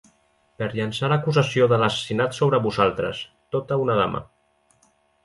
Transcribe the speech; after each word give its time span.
Per 0.61 0.67
llançar 0.77 1.09
l'acusació 1.11 1.67
de 1.73 1.77
l'assassinat 1.83 2.37
sobre 2.37 2.61
vosaltres, 2.63 3.21
tota 3.57 3.79
una 3.85 3.99
dama. 4.01 4.23